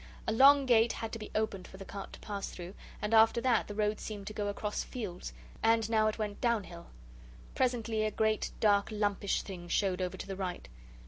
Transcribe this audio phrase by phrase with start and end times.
[0.25, 3.39] A long gate had to be opened for the cart to pass through, and after
[3.41, 5.31] that the road seemed to go across fields
[5.61, 6.87] and now it went down hill.
[7.53, 10.67] Presently a great dark lumpish thing showed over to the right.